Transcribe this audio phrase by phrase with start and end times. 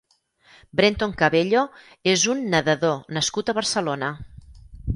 [0.79, 1.61] Brenton Cabello
[2.15, 4.13] és un nedador nascut a Barcelona.